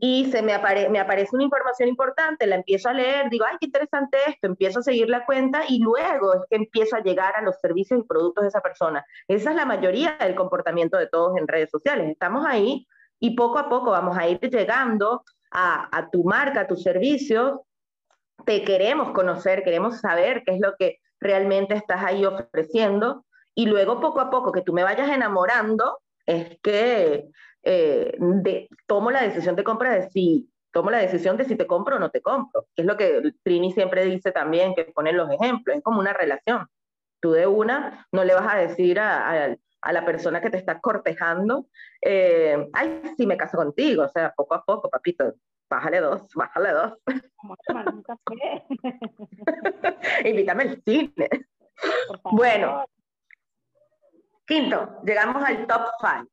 y 0.00 0.30
se 0.30 0.42
me, 0.42 0.58
me 0.90 0.98
aparece 0.98 1.30
una 1.34 1.44
información 1.44 1.88
importante, 1.88 2.46
la 2.46 2.56
empiezo 2.56 2.88
a 2.88 2.94
leer, 2.94 3.28
digo, 3.30 3.44
ay, 3.48 3.56
qué 3.60 3.66
interesante 3.66 4.18
esto, 4.26 4.46
empiezo 4.46 4.80
a 4.80 4.82
seguir 4.82 5.08
la 5.08 5.24
cuenta 5.26 5.62
y 5.68 5.78
luego 5.78 6.34
es 6.34 6.40
que 6.48 6.56
empiezo 6.56 6.96
a 6.96 7.02
llegar 7.02 7.36
a 7.36 7.42
los 7.42 7.56
servicios 7.60 8.00
y 8.00 8.06
productos 8.06 8.42
de 8.42 8.48
esa 8.48 8.60
persona. 8.60 9.04
Esa 9.28 9.50
es 9.50 9.56
la 9.56 9.66
mayoría 9.66 10.16
del 10.20 10.34
comportamiento 10.34 10.96
de 10.96 11.06
todos 11.06 11.36
en 11.36 11.46
redes 11.46 11.70
sociales. 11.70 12.10
Estamos 12.10 12.44
ahí 12.46 12.86
y 13.20 13.36
poco 13.36 13.58
a 13.58 13.68
poco 13.68 13.90
vamos 13.90 14.16
a 14.16 14.26
ir 14.26 14.40
llegando 14.40 15.22
a, 15.54 16.08
tu 16.10 16.24
marca, 16.24 16.62
a 16.62 16.66
tu 16.66 16.76
servicio. 16.76 17.64
Te 18.44 18.62
queremos 18.64 19.12
conocer, 19.12 19.62
queremos 19.62 20.00
saber 20.00 20.42
qué 20.44 20.54
es 20.54 20.60
lo 20.60 20.74
que 20.76 20.98
realmente 21.20 21.74
estás 21.74 22.02
ahí 22.04 22.24
ofreciendo 22.26 23.24
y 23.54 23.66
luego 23.66 24.00
poco 24.00 24.20
a 24.20 24.30
poco 24.30 24.52
que 24.52 24.62
tú 24.62 24.72
me 24.72 24.82
vayas 24.82 25.08
enamorando 25.08 26.00
es 26.26 26.58
que 26.60 27.28
eh, 27.62 28.18
tomo 28.86 29.10
la 29.10 29.22
decisión 29.22 29.54
de 29.56 29.64
compra 29.64 29.94
de 29.94 30.10
si 30.10 30.50
tomo 30.72 30.90
la 30.90 30.98
decisión 30.98 31.36
de 31.36 31.44
si 31.44 31.54
te 31.54 31.68
compro 31.68 31.96
o 31.96 31.98
no 32.00 32.10
te 32.10 32.20
compro, 32.20 32.66
es 32.74 32.84
lo 32.84 32.96
que 32.96 33.32
Trini 33.44 33.72
siempre 33.72 34.04
dice 34.04 34.32
también, 34.32 34.74
que 34.74 34.86
pone 34.86 35.12
los 35.12 35.30
ejemplos, 35.30 35.76
es 35.76 35.82
como 35.84 36.00
una 36.00 36.12
relación. 36.12 36.66
Tú 37.20 37.30
de 37.30 37.46
una 37.46 38.08
no 38.10 38.24
le 38.24 38.34
vas 38.34 38.52
a 38.52 38.58
decir 38.58 38.98
a, 38.98 39.44
a, 39.44 39.56
la 39.92 40.04
persona 40.04 40.40
que 40.40 40.50
te 40.50 40.56
está 40.56 40.80
cortejando, 40.80 41.66
eh, 42.00 42.68
ay, 42.72 43.02
sí 43.16 43.26
me 43.26 43.36
caso 43.36 43.56
contigo, 43.56 44.04
o 44.04 44.08
sea, 44.08 44.32
poco 44.34 44.54
a 44.54 44.64
poco, 44.64 44.90
papito, 44.90 45.34
bájale 45.68 46.00
dos, 46.00 46.22
bájale 46.34 46.70
dos. 46.70 46.92
Invítame 50.24 50.62
al 50.62 50.82
cine. 50.82 51.28
Bueno, 52.32 52.84
quinto, 54.46 55.00
llegamos 55.04 55.42
al 55.42 55.66
top 55.66 55.82
five. 56.00 56.28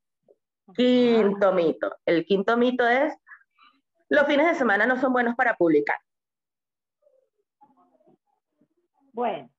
Quinto 0.75 1.51
mito. 1.51 1.97
El 2.05 2.25
quinto 2.25 2.55
mito 2.55 2.87
es, 2.87 3.13
los 4.09 4.25
fines 4.25 4.47
de 4.47 4.55
semana 4.55 4.85
no 4.85 4.99
son 4.99 5.11
buenos 5.11 5.35
para 5.35 5.55
publicar. 5.55 5.97
Bueno, 9.13 9.49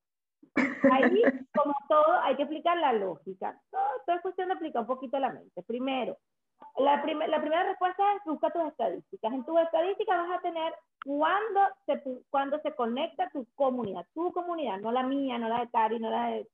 ahí, 0.93 1.23
como 1.55 1.75
todo, 1.89 2.21
hay 2.23 2.37
que 2.37 2.45
aplicar 2.45 2.77
la 2.79 2.93
lógica. 2.93 3.61
Todo, 3.71 4.17
es 4.17 4.23
cuestión 4.23 4.49
de 4.49 4.55
aplicar 4.55 4.83
un 4.83 4.89
poquito 4.89 5.19
la 5.19 5.33
mente. 5.33 5.63
Primero, 5.63 6.19
la, 6.77 6.97
la 6.97 7.41
primera 7.41 7.65
respuesta 7.65 8.03
es 8.15 8.25
busca 8.25 8.51
tus 8.51 8.65
estadísticas. 8.69 9.33
En 9.33 9.45
tus 9.45 9.59
estadísticas 9.61 10.29
vas 10.29 10.39
a 10.39 10.43
tener 10.43 10.75
cuándo 11.05 11.61
se, 11.87 12.03
cuando 12.31 12.61
se 12.61 12.75
conecta 12.75 13.31
tu 13.31 13.47
comunidad, 13.55 14.07
tu 14.15 14.33
comunidad, 14.33 14.79
no 14.79 14.93
la 14.93 15.03
mía, 15.03 15.39
no 15.39 15.49
la 15.49 15.61
de 15.61 15.71
Cari, 15.71 15.99
no 15.99 16.11
la 16.11 16.27
de 16.29 16.49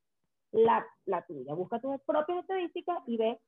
la, 0.52 0.86
la 1.04 1.22
tuya. 1.22 1.54
Busca 1.54 1.80
tus 1.80 2.00
propias 2.02 2.38
estadísticas 2.38 2.98
y 3.06 3.16
ve 3.16 3.40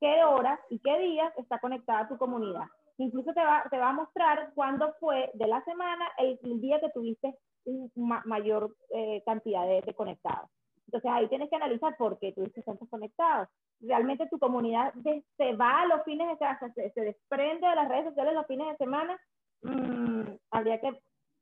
qué 0.00 0.24
horas 0.24 0.60
y 0.70 0.78
qué 0.80 0.98
días 0.98 1.32
está 1.36 1.58
conectada 1.58 2.08
tu 2.08 2.18
comunidad. 2.18 2.66
Incluso 2.98 3.32
te 3.32 3.40
va, 3.40 3.64
te 3.70 3.78
va 3.78 3.90
a 3.90 3.94
mostrar 3.94 4.52
cuándo 4.54 4.94
fue 5.00 5.30
de 5.34 5.46
la 5.46 5.64
semana 5.64 6.06
el, 6.18 6.38
día 6.60 6.80
que 6.80 6.90
tuviste 6.90 7.34
una 7.64 8.22
mayor 8.24 8.74
eh, 8.90 9.22
cantidad 9.24 9.66
de, 9.66 9.94
conectados. 9.94 10.50
Entonces 10.86 11.10
ahí 11.10 11.28
tienes 11.28 11.48
que 11.48 11.56
analizar 11.56 11.96
por 11.96 12.18
qué 12.18 12.32
tuviste 12.32 12.62
tantos 12.62 12.88
conectados. 12.88 13.48
Realmente 13.80 14.28
tu 14.28 14.38
comunidad 14.38 14.92
se 15.36 15.52
va 15.54 15.82
a 15.82 15.86
los 15.86 16.04
fines 16.04 16.28
de 16.28 16.36
semana, 16.36 16.72
se, 16.74 16.90
se, 16.90 17.00
desprende 17.00 17.66
de 17.66 17.74
las 17.74 17.88
redes 17.88 18.04
sociales 18.06 18.34
los 18.34 18.46
fines 18.46 18.68
de 18.68 18.76
semana. 18.76 19.18
Mm, 19.62 20.36
habría 20.50 20.80
que 20.80 21.00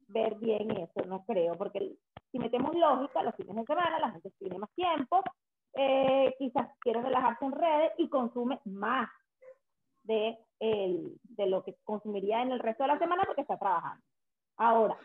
ver 0.09 0.37
bien 0.37 0.71
eso, 0.71 1.07
no 1.07 1.25
creo, 1.25 1.57
porque 1.57 1.97
si 2.31 2.39
metemos 2.39 2.75
lógica, 2.75 3.23
los 3.23 3.35
fines 3.35 3.57
de 3.57 3.65
semana 3.65 3.99
la 3.99 4.11
gente 4.11 4.31
tiene 4.39 4.59
más 4.59 4.71
tiempo, 4.75 5.23
eh, 5.75 6.35
quizás 6.39 6.69
quiere 6.81 7.03
relajarse 7.03 7.45
en 7.45 7.53
redes 7.53 7.93
y 7.99 8.09
consume 8.09 8.61
más 8.65 9.09
de, 10.05 10.39
el, 10.61 11.19
de 11.23 11.47
lo 11.47 11.63
que 11.63 11.77
consumiría 11.85 12.43
en 12.43 12.53
el 12.53 12.59
resto 12.59 12.85
de 12.85 12.89
la 12.89 12.99
semana 12.99 13.25
porque 13.25 13.43
está 13.43 13.59
trabajando. 13.59 14.05
Ahora, 14.57 14.97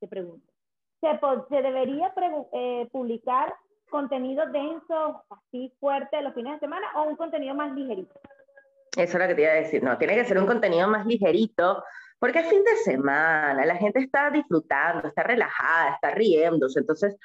Te 0.00 0.08
pregunto, 0.08 0.52
¿se, 1.00 1.62
debería 1.62 2.12
eh, 2.52 2.88
publicar 2.90 3.54
contenido 3.88 4.44
denso, 4.50 5.24
así 5.30 5.72
fuerte 5.78 6.20
los 6.22 6.34
fines 6.34 6.54
de 6.54 6.60
semana 6.60 6.86
o 6.96 7.04
un 7.04 7.16
contenido 7.16 7.54
más 7.54 7.72
ligerito? 7.72 8.20
Eso 8.96 9.16
es 9.16 9.22
lo 9.22 9.28
que 9.28 9.34
te 9.34 9.42
iba 9.42 9.50
a 9.52 9.54
decir, 9.54 9.82
no, 9.82 9.96
tiene 9.98 10.14
que 10.14 10.24
ser 10.24 10.38
un 10.38 10.46
contenido 10.46 10.88
más 10.88 11.06
ligerito, 11.06 11.84
porque 12.18 12.40
es 12.40 12.48
fin 12.48 12.64
de 12.64 12.76
semana, 12.76 13.64
la 13.64 13.76
gente 13.76 14.00
está 14.00 14.30
disfrutando, 14.30 15.08
está 15.08 15.22
relajada, 15.22 15.94
está 15.94 16.10
riéndose, 16.10 16.80
entonces 16.80 17.16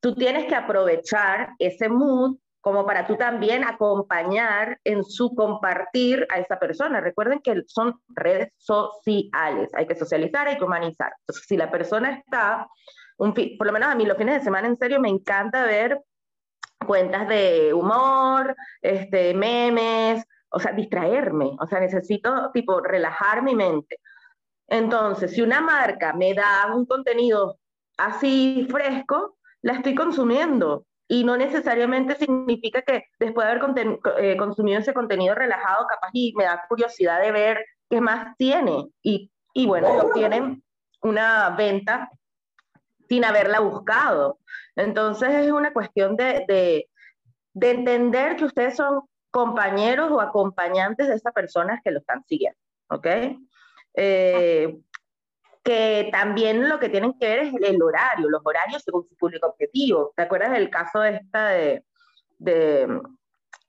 tú 0.00 0.14
tienes 0.14 0.46
que 0.46 0.54
aprovechar 0.54 1.50
ese 1.58 1.88
mood 1.88 2.36
como 2.60 2.84
para 2.84 3.06
tú 3.06 3.16
también 3.16 3.64
acompañar 3.64 4.78
en 4.84 5.02
su 5.02 5.34
compartir 5.34 6.26
a 6.30 6.38
esa 6.38 6.58
persona. 6.58 7.00
Recuerden 7.00 7.40
que 7.40 7.62
son 7.66 8.00
redes 8.08 8.52
sociales, 8.58 9.70
hay 9.74 9.86
que 9.86 9.94
socializar, 9.94 10.46
hay 10.48 10.58
que 10.58 10.64
humanizar. 10.64 11.12
Entonces, 11.20 11.46
si 11.46 11.56
la 11.56 11.70
persona 11.70 12.18
está, 12.18 12.68
un 13.18 13.34
por 13.34 13.66
lo 13.66 13.72
menos 13.72 13.88
a 13.88 13.94
mí 13.94 14.04
los 14.04 14.16
fines 14.16 14.36
de 14.36 14.44
semana 14.44 14.68
en 14.68 14.76
serio 14.76 15.00
me 15.00 15.08
encanta 15.08 15.64
ver 15.64 16.00
cuentas 16.86 17.28
de 17.28 17.72
humor, 17.72 18.56
este, 18.82 19.34
memes, 19.34 20.24
o 20.50 20.58
sea, 20.58 20.72
distraerme, 20.72 21.56
o 21.60 21.66
sea, 21.66 21.80
necesito 21.80 22.50
tipo 22.52 22.80
relajar 22.80 23.42
mi 23.42 23.54
mente. 23.54 23.98
Entonces, 24.66 25.32
si 25.32 25.42
una 25.42 25.60
marca 25.60 26.12
me 26.12 26.34
da 26.34 26.72
un 26.74 26.86
contenido 26.86 27.58
así 27.96 28.66
fresco, 28.70 29.36
la 29.62 29.74
estoy 29.74 29.94
consumiendo. 29.94 30.86
Y 31.12 31.24
no 31.24 31.36
necesariamente 31.36 32.14
significa 32.14 32.82
que 32.82 33.06
después 33.18 33.44
de 33.44 33.52
haber 33.52 33.98
eh, 34.18 34.36
consumido 34.36 34.78
ese 34.78 34.94
contenido 34.94 35.34
relajado, 35.34 35.84
capaz 35.88 36.10
y 36.12 36.32
me 36.36 36.44
da 36.44 36.64
curiosidad 36.68 37.20
de 37.20 37.32
ver 37.32 37.66
qué 37.88 38.00
más 38.00 38.36
tiene. 38.36 38.86
Y, 39.02 39.28
y 39.52 39.66
bueno, 39.66 39.88
tienen 40.14 40.62
una 41.02 41.50
venta 41.50 42.12
sin 43.08 43.24
haberla 43.24 43.58
buscado. 43.58 44.38
Entonces 44.76 45.30
es 45.30 45.50
una 45.50 45.72
cuestión 45.72 46.14
de, 46.14 46.44
de, 46.46 46.88
de 47.54 47.70
entender 47.72 48.36
que 48.36 48.44
ustedes 48.44 48.76
son 48.76 49.00
compañeros 49.32 50.12
o 50.12 50.20
acompañantes 50.20 51.08
de 51.08 51.14
esas 51.16 51.32
personas 51.32 51.80
que 51.82 51.90
lo 51.90 51.98
están 51.98 52.22
siguiendo, 52.22 52.58
¿ok? 52.88 53.06
Eh, 53.94 54.78
que 55.62 56.08
también 56.12 56.68
lo 56.68 56.78
que 56.78 56.88
tienen 56.88 57.18
que 57.18 57.26
ver 57.26 57.38
es 57.40 57.54
el 57.54 57.82
horario, 57.82 58.30
los 58.30 58.42
horarios 58.44 58.82
según 58.82 59.06
su 59.08 59.16
público 59.16 59.48
objetivo. 59.48 60.12
¿Te 60.16 60.22
acuerdas 60.22 60.52
del 60.52 60.70
caso 60.70 61.04
esta 61.04 61.48
de, 61.48 61.84
de, 62.38 63.00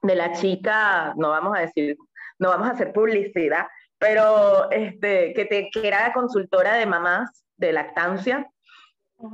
de, 0.01 0.15
la 0.15 0.31
chica, 0.33 1.13
no 1.17 1.29
vamos 1.29 1.57
a 1.57 1.62
decir, 1.62 1.98
no 2.39 2.50
vamos 2.50 2.69
a 2.69 2.71
hacer 2.71 2.93
publicidad, 2.93 3.67
pero 3.98 4.71
este, 4.71 5.33
que, 5.33 5.45
te, 5.45 5.69
que 5.69 5.88
era 5.88 6.13
consultora 6.13 6.74
de 6.74 6.86
mamás 6.86 7.45
de 7.57 7.74
lactancia 7.74 8.50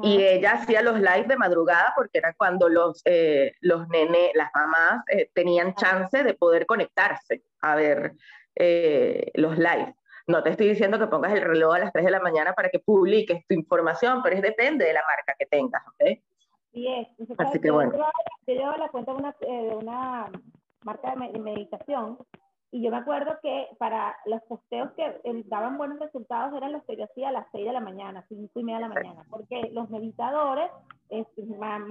y 0.04 0.22
ella 0.22 0.54
hacía 0.54 0.82
los 0.82 1.00
lives 1.00 1.28
de 1.28 1.38
madrugada 1.38 1.94
porque 1.96 2.18
era 2.18 2.34
cuando 2.34 2.68
los, 2.68 3.02
eh, 3.06 3.54
los 3.62 3.88
nenes, 3.88 4.32
las 4.34 4.50
mamás 4.54 5.04
eh, 5.08 5.30
tenían 5.34 5.76
chance 5.76 6.24
de 6.24 6.34
poder 6.34 6.66
conectarse 6.66 7.44
a 7.62 7.76
ver 7.76 8.14
eh, 8.56 9.32
los 9.36 9.58
lives. 9.58 9.96
No 10.28 10.44
te 10.44 10.50
estoy 10.50 10.68
diciendo 10.68 11.00
que 11.00 11.08
pongas 11.08 11.34
el 11.34 11.42
reloj 11.42 11.76
a 11.76 11.80
las 11.80 11.94
3 11.94 12.04
de 12.04 12.12
la 12.12 12.20
mañana 12.20 12.54
para 12.54 12.70
que 12.70 12.80
publiques 12.80 13.48
tu 13.48 13.56
información, 13.56 14.22
pero 14.22 14.36
es 14.36 14.42
depende 14.42 14.84
de 14.84 14.94
la 14.94 15.02
marca 15.04 15.34
que 15.40 15.46
tengas, 15.46 15.82
¿ok? 15.88 16.20
Sí 16.74 16.88
es. 16.88 17.08
Así 17.38 17.62
que 17.62 17.72
bueno. 17.72 17.94
Yo 18.46 18.54
llevo 18.54 18.74
la 18.74 18.90
cuenta 18.90 19.14
de 19.14 19.18
una, 19.18 19.36
eh, 19.42 19.70
de 19.70 19.76
una 19.76 20.30
marca 20.84 21.16
de 21.16 21.40
meditación 21.40 22.18
y 22.72 22.84
yo 22.84 22.92
me 22.92 22.98
acuerdo 22.98 23.40
que 23.42 23.70
para 23.80 24.18
los 24.26 24.42
posteos 24.44 24.92
que 24.92 25.22
daban 25.46 25.78
buenos 25.78 26.00
resultados 26.00 26.54
eran 26.54 26.74
los 26.74 26.84
que 26.84 26.98
yo 26.98 27.06
hacía 27.06 27.30
a 27.30 27.32
las 27.32 27.48
6 27.54 27.66
de 27.66 27.72
la 27.72 27.80
mañana, 27.80 28.26
5 28.28 28.60
y 28.60 28.64
media 28.64 28.80
de 28.80 28.88
la 28.90 28.94
mañana, 28.94 29.26
porque 29.30 29.70
los 29.72 29.90
meditadores, 29.90 30.70
en 31.10 31.26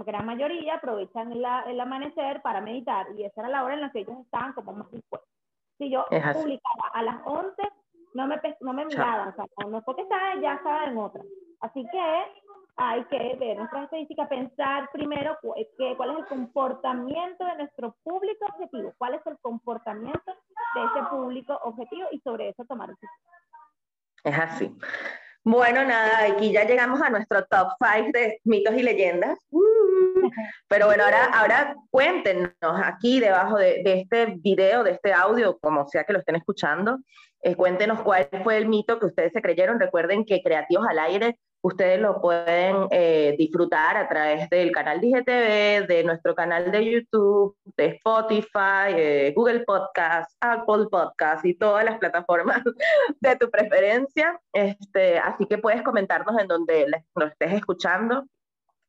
gran 0.04 0.26
mayoría, 0.26 0.74
aprovechan 0.74 1.32
el, 1.32 1.44
el 1.68 1.80
amanecer 1.80 2.42
para 2.42 2.60
meditar 2.60 3.06
y 3.16 3.24
esa 3.24 3.40
era 3.40 3.48
la 3.48 3.64
hora 3.64 3.74
en 3.74 3.80
la 3.80 3.90
que 3.90 4.00
ellos 4.00 4.18
estaban 4.20 4.52
como 4.52 4.74
más 4.74 4.90
dispuestos. 4.90 5.30
Si 5.78 5.90
yo 5.90 6.04
publicaba 6.10 6.88
a 6.92 7.02
las 7.02 7.16
11, 7.24 7.62
no 8.16 8.26
me, 8.26 8.40
no 8.60 8.72
me 8.72 8.86
miraban, 8.86 9.28
o 9.28 9.32
sea, 9.34 9.46
no 9.68 9.82
porque 9.82 10.02
estaba, 10.02 10.34
ya 10.40 10.54
estaba 10.54 10.86
en 10.86 10.96
otra. 10.96 11.22
Así 11.60 11.86
que 11.92 12.00
hay 12.76 13.04
que 13.04 13.36
ver 13.38 13.58
nuestras 13.58 13.84
estadísticas, 13.84 14.28
pensar 14.28 14.90
primero 14.92 15.36
que, 15.42 15.96
cuál 15.96 16.10
es 16.10 16.18
el 16.18 16.26
comportamiento 16.26 17.44
de 17.44 17.56
nuestro 17.56 17.94
público 18.02 18.46
objetivo, 18.46 18.94
cuál 18.96 19.14
es 19.14 19.26
el 19.26 19.38
comportamiento 19.38 20.32
de 20.74 20.84
ese 20.84 21.06
público 21.10 21.58
objetivo 21.62 22.08
y 22.10 22.20
sobre 22.20 22.48
eso 22.48 22.64
tomar 22.64 22.88
decisiones. 22.88 23.20
Es 24.24 24.38
así. 24.38 24.76
Bueno, 25.48 25.84
nada, 25.84 26.24
aquí 26.24 26.50
ya 26.50 26.64
llegamos 26.64 27.00
a 27.00 27.08
nuestro 27.08 27.44
top 27.44 27.68
5 27.78 28.10
de 28.12 28.40
mitos 28.42 28.74
y 28.74 28.82
leyendas. 28.82 29.38
Uh. 29.50 30.28
pero 30.66 30.86
bueno, 30.86 31.04
ahora, 31.04 31.26
ahora 31.26 31.76
cuéntenos 31.88 32.50
aquí 32.82 33.20
debajo 33.20 33.56
de, 33.56 33.80
este 33.84 34.34
video, 34.40 34.82
de 34.82 34.90
este 34.90 35.12
audio, 35.12 35.56
como 35.60 35.86
sea 35.86 36.02
que 36.02 36.14
lo 36.14 36.18
estén 36.18 36.34
escuchando, 36.34 36.98
eh, 37.42 37.54
cuéntenos 37.54 38.02
cuál 38.02 38.28
fue 38.42 38.56
el 38.56 38.66
mito 38.66 38.98
que 38.98 39.06
ustedes 39.06 39.32
se 39.32 39.40
creyeron. 39.40 39.78
Recuerden 39.78 40.24
que 40.24 40.42
Creativos 40.42 40.84
al 40.88 40.98
Aire 40.98 41.38
ustedes 41.62 42.00
lo 42.00 42.20
pueden 42.20 42.88
eh, 42.90 43.36
disfrutar 43.38 43.96
a 43.96 44.08
través 44.08 44.50
del 44.50 44.72
canal 44.72 45.00
DGTV, 45.00 45.86
de 45.86 46.02
nuestro 46.04 46.34
canal 46.34 46.72
de 46.72 46.90
YouTube, 46.90 47.56
de 47.76 47.86
Spotify, 47.86 48.90
eh, 48.90 49.32
Google 49.34 49.60
Podcast, 49.60 50.30
Apple 50.40 50.86
Podcast 50.90 51.42
y 51.44 51.54
todas 51.54 51.84
las 51.84 51.98
plataformas 51.98 52.62
de 53.20 53.36
tu 53.36 53.50
preferencia. 53.50 54.40
Este, 54.52 55.18
así 55.18 55.46
que 55.46 55.58
puedes 55.58 55.82
comentarnos 55.82 56.36
en 56.40 56.48
donde 56.48 56.86
nos 57.14 57.30
estés 57.30 57.52
escuchando 57.52 58.24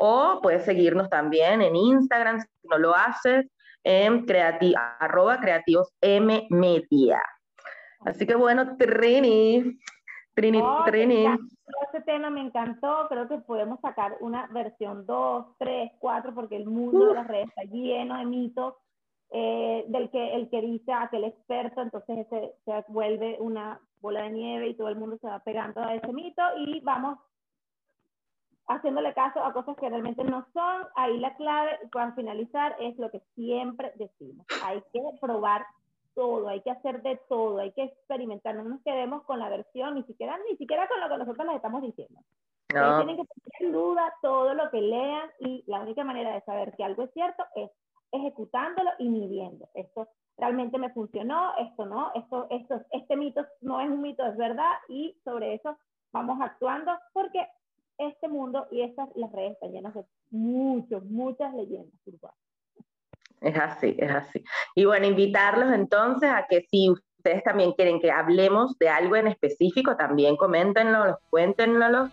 o 0.00 0.40
puedes 0.42 0.64
seguirnos 0.64 1.10
también 1.10 1.60
en 1.62 1.74
Instagram 1.74 2.40
si 2.40 2.68
no 2.68 2.78
lo 2.78 2.94
haces 2.94 3.46
en 3.84 4.24
creati 4.26 4.74
arroba 5.00 5.40
creativosmmedia. 5.40 7.22
Así 8.00 8.26
que 8.26 8.34
bueno, 8.34 8.76
Trini, 8.76 9.78
Trini, 10.34 10.62
Trini. 10.86 11.26
Este 11.86 12.00
tema 12.02 12.30
me 12.30 12.40
encantó, 12.40 13.06
creo 13.08 13.28
que 13.28 13.38
podemos 13.38 13.80
sacar 13.80 14.16
una 14.20 14.46
versión 14.48 15.04
2, 15.06 15.46
3, 15.58 15.92
4, 15.98 16.34
porque 16.34 16.56
el 16.56 16.66
mundo 16.66 17.08
de 17.08 17.14
las 17.14 17.26
redes 17.26 17.48
está 17.48 17.62
lleno 17.64 18.16
de 18.18 18.24
mitos 18.24 18.74
eh, 19.30 19.84
del 19.88 20.10
que 20.10 20.34
el 20.34 20.48
que 20.48 20.62
dice 20.62 20.92
aquel 20.92 21.24
experto, 21.24 21.82
entonces 21.82 22.26
se, 22.30 22.54
se 22.64 22.84
vuelve 22.88 23.36
una 23.40 23.78
bola 24.00 24.22
de 24.22 24.30
nieve 24.30 24.68
y 24.68 24.74
todo 24.74 24.88
el 24.88 24.96
mundo 24.96 25.18
se 25.20 25.26
va 25.26 25.40
pegando 25.40 25.82
a 25.82 25.94
ese 25.94 26.12
mito 26.12 26.42
y 26.56 26.80
vamos 26.80 27.18
haciéndole 28.68 29.14
caso 29.14 29.42
a 29.42 29.52
cosas 29.52 29.76
que 29.76 29.88
realmente 29.88 30.22
no 30.24 30.46
son. 30.52 30.86
Ahí 30.94 31.18
la 31.18 31.34
clave 31.36 31.78
para 31.90 32.12
finalizar 32.12 32.76
es 32.78 32.96
lo 32.98 33.10
que 33.10 33.20
siempre 33.34 33.92
decimos. 33.96 34.46
Hay 34.64 34.82
que 34.92 35.00
probar 35.20 35.66
todo, 36.14 36.48
hay 36.48 36.60
que 36.62 36.70
hacer 36.70 37.02
de 37.02 37.20
todo, 37.28 37.58
hay 37.58 37.72
que 37.72 37.84
experimentar, 37.84 38.54
no 38.54 38.64
nos 38.64 38.82
quedemos 38.82 39.22
con 39.22 39.38
la 39.38 39.48
versión, 39.48 39.94
ni 39.94 40.02
siquiera, 40.02 40.38
ni 40.50 40.56
siquiera 40.56 40.88
con 40.88 41.00
lo 41.00 41.08
que 41.08 41.18
nosotros 41.18 41.46
les 41.46 41.56
estamos 41.56 41.82
diciendo. 41.82 42.20
Tienen 42.68 43.16
que 43.16 43.24
poner 43.24 43.60
en 43.60 43.72
duda 43.72 44.12
todo 44.20 44.52
lo 44.52 44.68
que 44.70 44.80
lean 44.80 45.30
y 45.40 45.64
la 45.66 45.80
única 45.80 46.04
manera 46.04 46.32
de 46.32 46.42
saber 46.42 46.74
que 46.76 46.84
algo 46.84 47.04
es 47.04 47.12
cierto 47.12 47.44
es 47.54 47.70
ejecutándolo 48.12 48.90
y 48.98 49.08
midiendo. 49.08 49.68
Esto 49.74 50.08
realmente 50.36 50.76
me 50.76 50.90
funcionó, 50.90 51.52
esto 51.58 51.86
no, 51.86 52.10
esto, 52.14 52.46
esto, 52.50 52.82
este 52.90 53.16
mito 53.16 53.46
no 53.60 53.80
es 53.80 53.88
un 53.88 54.02
mito, 54.02 54.24
es 54.26 54.36
verdad, 54.36 54.72
y 54.88 55.16
sobre 55.24 55.54
eso 55.54 55.78
vamos 56.12 56.38
actuando 56.40 56.87
este 58.28 58.38
mundo 58.38 58.66
y 58.70 58.82
estas 58.82 59.08
las 59.14 59.32
redes 59.32 59.52
están 59.52 59.72
llenas 59.72 59.94
de 59.94 60.04
muchos, 60.30 61.04
muchas 61.04 61.54
leyendas 61.54 61.92
Es 63.40 63.56
así, 63.56 63.96
es 63.98 64.10
así. 64.10 64.44
Y 64.74 64.84
bueno, 64.84 65.06
invitarlos 65.06 65.72
entonces 65.72 66.30
a 66.30 66.46
que 66.48 66.66
si 66.70 66.90
ustedes 66.90 67.42
también 67.42 67.72
quieren 67.72 68.00
que 68.00 68.10
hablemos 68.10 68.78
de 68.78 68.88
algo 68.88 69.16
en 69.16 69.28
específico, 69.28 69.96
también 69.96 70.36
coméntenlo, 70.36 71.18
cuéntenoslo 71.30 72.10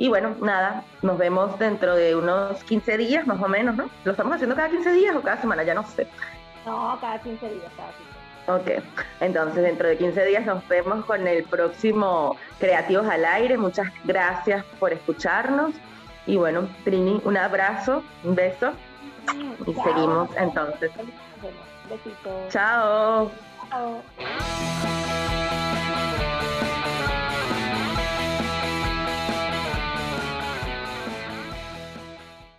y 0.00 0.08
bueno, 0.08 0.36
nada, 0.40 0.84
nos 1.02 1.18
vemos 1.18 1.58
dentro 1.58 1.96
de 1.96 2.14
unos 2.14 2.62
15 2.64 2.98
días 2.98 3.26
más 3.26 3.42
o 3.42 3.48
menos, 3.48 3.74
¿no? 3.74 3.90
¿Lo 4.04 4.12
estamos 4.12 4.34
haciendo 4.34 4.54
cada 4.54 4.70
15 4.70 4.92
días 4.92 5.16
o 5.16 5.22
cada 5.22 5.40
semana? 5.40 5.64
Ya 5.64 5.74
no 5.74 5.84
sé. 5.84 6.06
No, 6.64 6.96
cada 7.00 7.20
15 7.20 7.48
días, 7.48 7.72
cada 7.76 7.90
15 7.90 8.04
días. 8.04 8.17
Ok, 8.48 8.82
entonces 9.20 9.62
dentro 9.62 9.88
de 9.88 9.98
15 9.98 10.24
días 10.24 10.46
nos 10.46 10.66
vemos 10.68 11.04
con 11.04 11.28
el 11.28 11.44
próximo 11.44 12.34
Creativos 12.58 13.06
al 13.06 13.26
Aire. 13.26 13.58
Muchas 13.58 13.88
gracias 14.04 14.64
por 14.80 14.94
escucharnos. 14.94 15.74
Y 16.26 16.38
bueno, 16.38 16.66
Trini, 16.82 17.20
un 17.24 17.36
abrazo, 17.36 18.02
un 18.24 18.34
beso. 18.34 18.72
Y 19.66 19.74
seguimos 19.74 20.30
entonces. 20.38 20.90
Besitos. 21.90 22.48
Chao. 22.48 23.30
Chao. 23.68 24.02